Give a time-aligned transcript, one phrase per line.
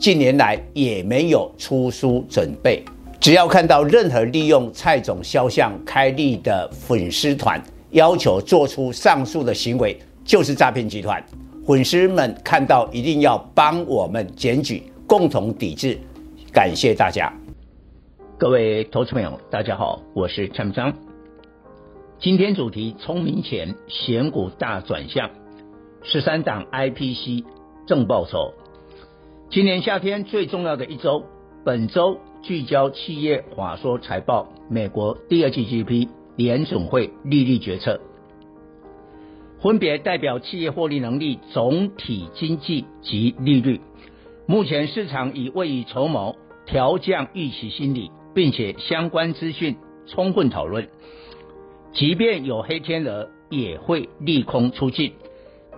[0.00, 2.82] 近年来也没有出书准备。
[3.20, 11.22] 只要看到任何利用蔡总肖像开立的粉丝团，要求做出上述的行为，就是诈骗集团。
[11.66, 15.98] 粉丝们看到一定要帮我们检举，共同抵制。
[16.50, 17.30] 感谢大家。
[18.38, 20.94] 各位投资朋友，大家好，我是陈章。
[22.18, 25.28] 今天主题：聪明钱选股大转向，
[26.02, 27.44] 十三档 IPC
[27.86, 28.54] 正报酬。
[29.50, 31.24] 今年夏天最重要的一周，
[31.64, 38.00] 本周聚焦企业法说财报、美国第二季 GDP、联总会利率决策，
[39.60, 43.80] 分别代表企业获利能力、总体经济及利率。
[44.46, 48.12] 目前市场已未雨绸缪，调降预期心理。
[48.32, 49.76] 并且相关资讯
[50.06, 50.88] 充分讨论，
[51.92, 55.14] 即便有黑天鹅，也会利空出尽。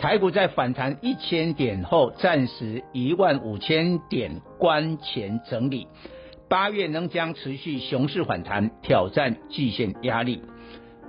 [0.00, 5.88] 台股在反弹一千点后，暂时一万五千点关前整理。
[6.48, 10.40] 八月仍将持续熊市反弹，挑战季线压力。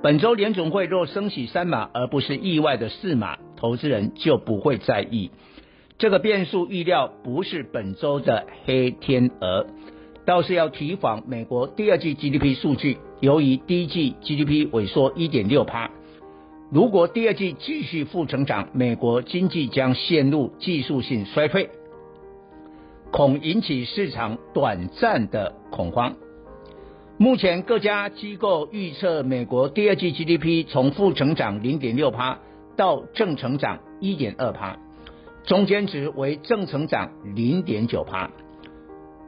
[0.04, 5.32] 本周联总会若升息三码，而不是意外的四码，投资人就不会在意。
[5.98, 9.68] 这个变数预料不是本周的黑天鹅。
[10.26, 15.90] 倒是要提防美国第二季 GDP 数据，由于第一季 GDP 萎缩一点六趴，
[16.72, 21.70] 如果第二季继续负成长，美国经济将陷入技术性衰退，
[23.12, 26.16] 恐引起市场短暂的恐慌。
[27.18, 32.40] 目前各家机构预测美国第二季 GDP 从负成长零点六趴
[32.78, 34.80] 到正成长一点二趴，
[35.44, 38.32] 中间值为正成长零点九趴。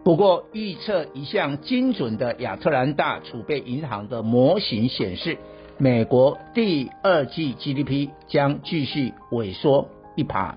[0.06, 5.38] 不过，预测一项精准的亚特兰大储备银行的模型显示，
[5.80, 10.56] 美国第二季 GDP 将继续萎缩一趴。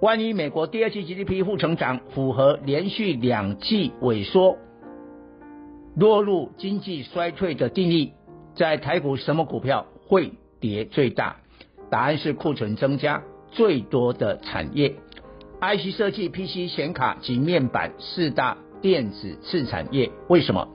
[0.00, 4.56] 万一美国第二季 GDP 负成长，符合连续两季萎缩，
[5.94, 8.12] 落入经济衰退的定义，
[8.54, 11.36] 在台股什么股票会跌最大？
[11.90, 14.94] 答案是库存增加最多的产业。
[15.60, 20.68] IC 设计、PC 显卡及面板四大电子次产业，为什么？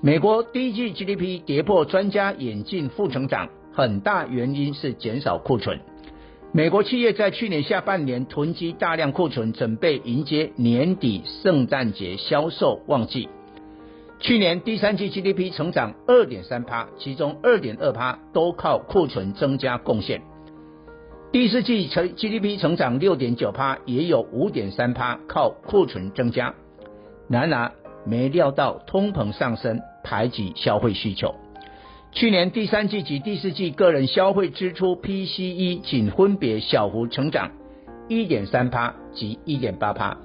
[0.00, 5.80] 美国第一季 GDP 跌破专家眼镜负成长，很大原因是减少库存。
[6.52, 13.28] 美国企业在去年下半年囤积大量库存，准备迎接年底圣诞节销售旺季。
[14.20, 20.22] 去年第三季 GDP 成长二点三趴，其中二点二趴都靠库存增加贡献。
[21.32, 26.54] 第四季成 GDP 成长六点九趴，也有五点三趴靠库存增加。
[27.28, 27.72] 然而
[28.04, 31.34] 没料到通膨上升，排挤消费需求。
[32.12, 37.50] 去年第三季及第四季个人消费支出 PCE 仅分别小幅成长
[38.08, 40.16] 一点三趴及一点八趴，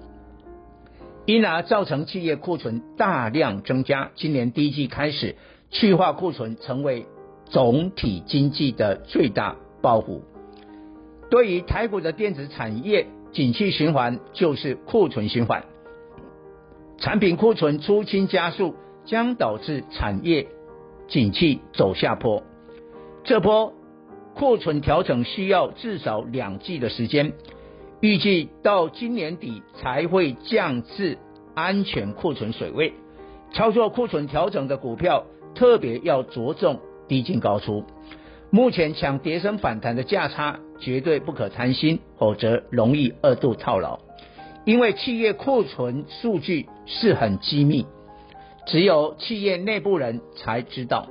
[1.25, 4.11] 因而造成企业库存大量增加。
[4.15, 5.35] 今年第一季开始
[5.69, 7.05] 去化库存，成为
[7.45, 10.21] 总体经济的最大包袱。
[11.29, 15.65] 对于台股的电子产业，景气循环就是库存循环，
[17.03, 20.47] 产品库存出清加速，将导致产业
[21.09, 22.43] 景气走下坡。
[23.25, 23.73] 这波
[24.33, 27.33] 库存调整需要至少两季的时间，
[27.99, 31.17] 预计到今年底才会降至
[31.53, 32.93] 安全库存水位。
[33.51, 35.25] 操作库存调整的股票，
[35.55, 37.83] 特别要着重低进高出。
[38.49, 43.99] 目前抢跌升反弹的价差绝对不可贪心，否则容易二度套牢。
[44.65, 47.85] 因为企业库存数据是很机密，
[48.65, 51.07] 只有企业内部人才知道，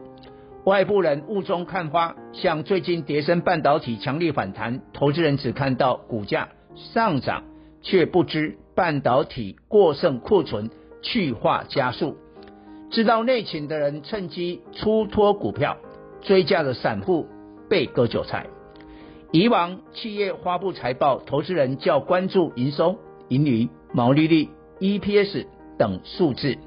[0.64, 2.16] 外部人雾中看花。
[2.32, 7.44] 像最近叠升半导体强力反弹，投资人只看到股价上涨，
[7.82, 10.70] 却不知半导体过剩库存
[11.02, 12.16] 去化加速。
[12.90, 15.76] 知道内情的人趁机出脱股票。
[16.25, 17.26] 追价的散户
[17.69, 18.46] 被割韭菜。
[19.32, 22.96] 以往企业发布财报，投资人较关注营收、
[23.32, 25.46] 盈余、毛利率、EPS
[25.79, 26.58] 等数字。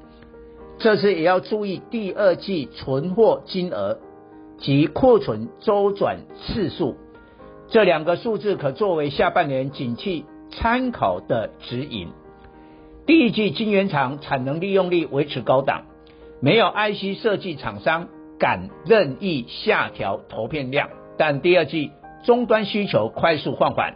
[0.78, 3.98] 这次也要注意第二季存货金额
[4.58, 6.96] 及库存周转次数，
[7.68, 12.08] 这两个数字可作为下半年景气参考的指引。
[13.06, 15.84] 第一季晶圆厂产能利用率维持高档，
[16.40, 18.08] 没有 IC 设计厂商
[18.40, 21.92] 敢任意下调投片量，但第二季
[22.24, 23.94] 终端需求快速放缓。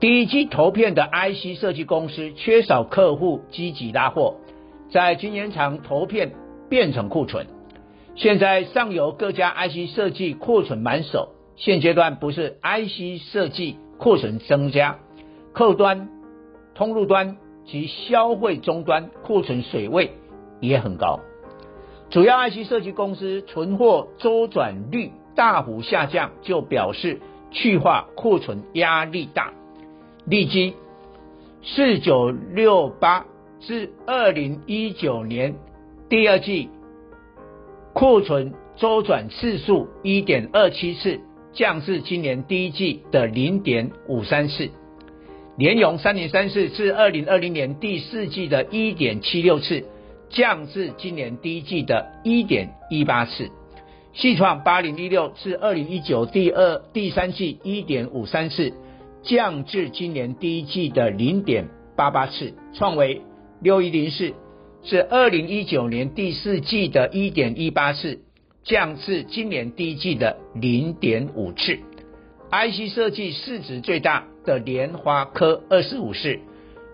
[0.00, 4.36] 第一季投片的 IC 设计公司缺少客户积极拉货，
[4.92, 6.34] 在晶圆厂投片
[6.68, 7.48] 变成库存。
[8.14, 15.00] 现在上游各家 IC 设计库存满手，现阶段不是 IC 设计库存增加，
[15.52, 16.08] 客端、
[16.76, 17.36] 通路端
[17.66, 20.12] 及消费终端库存水位
[20.60, 21.18] 也很高。
[22.08, 29.52] 主要 IC 设计公司存货周转率大幅下降，就表示去化库存压力大。
[30.28, 30.74] 立积
[31.62, 33.24] 四九六八
[33.60, 35.54] 至二零一九年
[36.10, 36.68] 第二季。
[37.94, 41.18] 库存周转次数一点二七次，
[41.54, 44.68] 降至今年第一季的零点五三次。
[45.56, 49.82] 联咏三零三四至二零二零年第四季的一点七六次，
[50.28, 53.48] 降至今年第一季的一点一八次。
[54.14, 58.74] 矽创八零一六至二零一九第二第三季一点五三次，
[59.28, 62.54] 降至今年第一季的零点八八次。
[62.74, 63.22] 创为
[63.60, 64.34] 六一零四。
[64.84, 68.20] 是二零一九年第四季的一点一八次，
[68.62, 71.78] 降至今年第一季的零点五次。
[72.50, 76.38] IC 设计市值最大的联发科二十五次，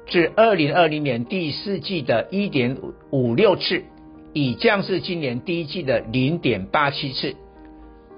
[0.06, 2.78] 至二零二零年第四季的一点
[3.10, 3.84] 五六次，
[4.32, 7.36] 已降至今年第一季的零点八七次。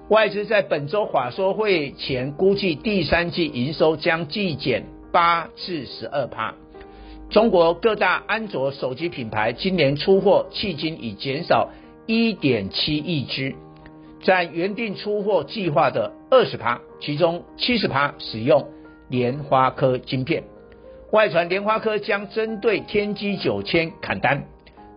[0.09, 6.55] 外资在本周法说会前估计第三季营收将季减八至十二趴。
[7.29, 11.71] 中国各大安卓手机品牌今年出货迄今已减少
[12.07, 13.57] 一点七亿只，
[14.21, 18.69] 占原定出货计划的二十趴，其中七十趴使用
[19.09, 20.45] 联发科晶片。
[21.11, 24.45] 外传联发科将针对天玑九千砍单，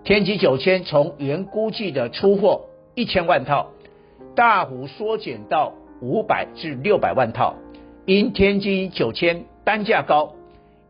[0.04, 3.72] 天玑九千从原估计的出货一千万套，
[4.40, 7.56] 大幅缩减到五百至六百万套，
[8.06, 10.34] 因天玑九千单价高。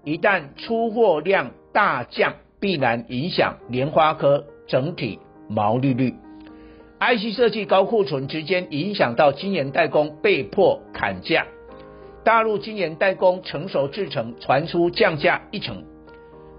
[0.04, 5.18] 一旦出货量大降，必然影响联发科整体
[5.48, 6.14] 毛利率。
[7.00, 11.48] IC 设计高库存直接影响到晶圆代工被迫砍价。
[12.24, 15.86] 大陆晶圆代工成熟制程传出降价一成，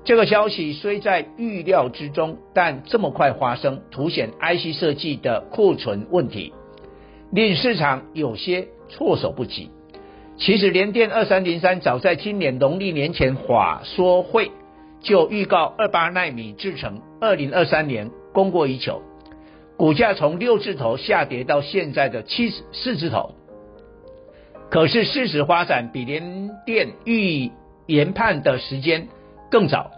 [0.02, 6.52] 这个消息虽在预料之中，但这么快发生，凸显 IC 设计的库存问题，
[7.32, 9.70] 令市场有些措手不及。
[10.36, 14.50] 其实联电二三零三早在今年农历年前法说会
[15.00, 19.02] 就预告二八纳米制程二零二三年供过于求，
[19.76, 23.34] 股价从六字头下跌到现在的七四字头。
[24.70, 27.50] 可是事实发展比联电预
[27.86, 29.08] 研判的时间
[29.50, 29.90] 更早，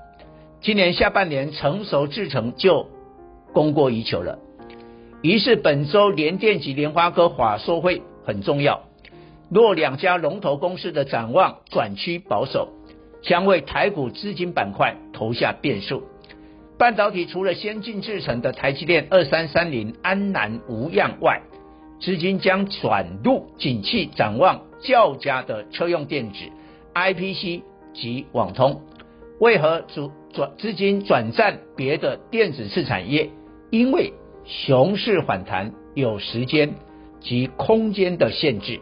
[0.61, 2.89] 今年下半年成熟制程就
[3.53, 4.39] 供过于求了。
[5.23, 8.83] 于是本周联电及联发科法说会很重要。
[9.49, 12.69] 若两家龙头公司的展望转趋保守，
[13.23, 16.03] 将为台股资金板块投下变数。
[16.77, 21.43] 半导体除了先进制程的台积电二三三零、安南、无恙外，
[22.01, 26.39] 资金将转入景气展望较佳的车用电子、
[26.95, 27.63] IPC
[27.95, 28.81] 及网通。
[29.39, 33.31] 为何主转资金转战别的电子次产业？
[33.71, 34.13] 因为
[34.45, 36.75] 熊市反弹有时间
[37.21, 38.81] 及空间的限制。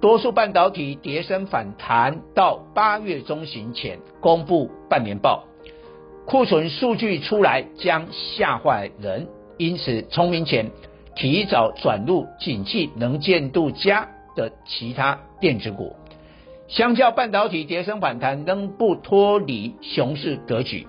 [0.00, 5.44] 多数半导体跌升反弹到八月中旬前公布半年报，
[6.26, 10.70] 库存数据出来将吓坏人，因此聪明钱
[11.14, 15.94] 提早转入景气能见度佳的其他电子股。
[16.66, 20.88] 相较半导体跌升反弹，仍不脱离熊市格局。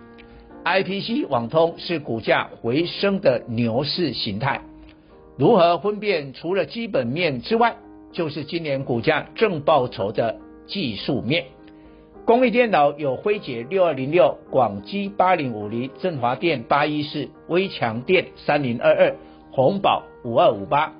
[0.63, 4.62] IPC 网通是股价回升的牛市形态，
[5.38, 6.34] 如何分辨？
[6.34, 7.75] 除了基本面之外，
[8.12, 11.46] 就是今年股价正报酬的技术面，
[12.25, 19.15] 功率电脑有辉捷六二零六、广基八零五零、振华电八一四、威强电三零二二、
[19.51, 20.93] 鸿宝五二五八、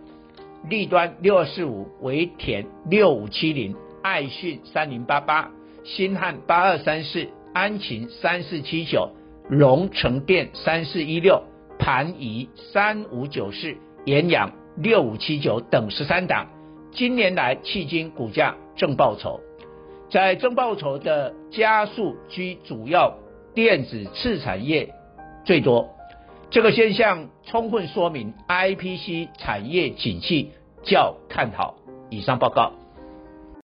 [0.70, 5.52] 立端六二四五、维田六五七零、爱讯三零八八、
[5.86, 9.12] 新汉八二三四、安勤三四七九、
[9.50, 11.44] 龙成电三四一六、
[11.78, 16.48] 盘仪三五九四、延阳六五七九等十三档。
[16.94, 19.42] 今年来，迄今股价正报酬，
[20.10, 23.18] 在正报酬的加速居主要
[23.54, 24.94] 电子次产业
[25.44, 25.90] 最多，
[26.50, 30.52] 这个现象充分说明 IPC 产业景气
[30.84, 31.76] 较看好。
[32.10, 32.72] 以上报告。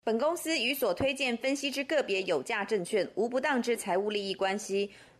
[0.03, 4.91] 本公司与所推荐分析之个别有价证券无不当之财务利益关系。